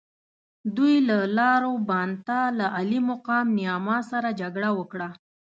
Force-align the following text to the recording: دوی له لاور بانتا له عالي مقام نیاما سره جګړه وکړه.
دوی 0.75 0.95
له 1.09 1.17
لاور 1.37 1.63
بانتا 1.87 2.41
له 2.57 2.65
عالي 2.77 2.99
مقام 3.09 3.45
نیاما 3.57 3.97
سره 4.11 4.29
جګړه 4.41 4.69
وکړه. 4.79 5.09